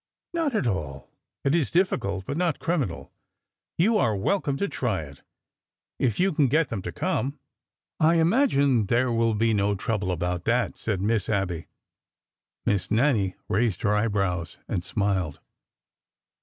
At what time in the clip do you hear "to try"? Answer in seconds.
4.57-5.03